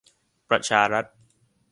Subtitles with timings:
[0.49, 1.05] ประชารัฐ